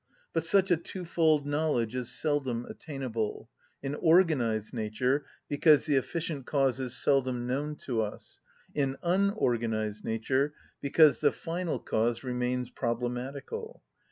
But 0.33 0.43
such 0.43 0.71
a 0.71 0.77
twofold 0.77 1.45
knowledge 1.45 1.93
is 1.93 2.09
seldom 2.09 2.65
attainable; 2.65 3.51
in 3.83 3.93
organised 3.95 4.73
nature, 4.73 5.25
because 5.47 5.85
the 5.85 5.95
efficient 5.95 6.47
cause 6.47 6.79
is 6.79 6.95
seldom 6.97 7.45
known 7.45 7.75
to 7.85 8.01
us; 8.01 8.39
in 8.73 8.97
unorganised 9.03 10.03
nature, 10.03 10.55
because 10.81 11.21
the 11.21 11.31
final 11.31 11.77
cause 11.77 12.23
remains 12.23 12.71
problematical. 12.71 13.83